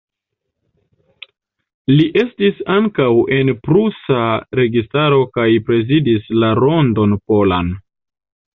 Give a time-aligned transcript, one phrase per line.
[1.91, 4.25] Li estis ankaŭ en prusa
[4.63, 7.75] registaro kaj prezidis la Rondon Polan.